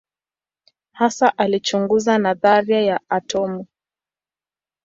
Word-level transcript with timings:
Hasa 0.93 1.37
alichunguza 1.37 2.17
nadharia 2.17 2.81
ya 2.81 2.99
atomu. 3.09 3.65